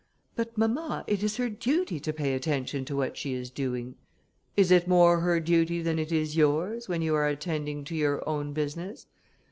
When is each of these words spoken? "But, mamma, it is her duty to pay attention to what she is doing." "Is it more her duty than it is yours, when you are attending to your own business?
"But, 0.35 0.57
mamma, 0.57 1.03
it 1.05 1.21
is 1.21 1.37
her 1.37 1.47
duty 1.47 1.99
to 1.99 2.11
pay 2.11 2.33
attention 2.33 2.85
to 2.85 2.95
what 2.95 3.17
she 3.19 3.35
is 3.35 3.51
doing." 3.51 3.93
"Is 4.57 4.71
it 4.71 4.87
more 4.87 5.19
her 5.19 5.39
duty 5.39 5.79
than 5.83 5.99
it 5.99 6.11
is 6.11 6.35
yours, 6.35 6.89
when 6.89 7.03
you 7.03 7.13
are 7.13 7.27
attending 7.27 7.83
to 7.83 7.93
your 7.95 8.27
own 8.27 8.51
business? 8.51 9.05